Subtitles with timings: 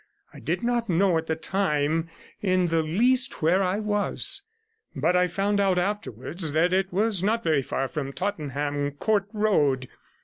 [0.33, 2.09] I did not know at the time
[2.41, 4.41] in the least where I was,
[4.95, 9.87] but I found out afterwards that it was not very far from Tottenham Court Road.